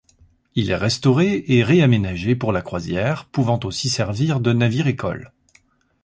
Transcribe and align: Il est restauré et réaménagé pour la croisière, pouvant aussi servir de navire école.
Il 0.55 0.71
est 0.71 0.75
restauré 0.77 1.43
et 1.47 1.63
réaménagé 1.63 2.35
pour 2.35 2.51
la 2.51 2.63
croisière, 2.63 3.25
pouvant 3.25 3.59
aussi 3.65 3.87
servir 3.87 4.39
de 4.39 4.51
navire 4.51 4.87
école. 4.87 5.31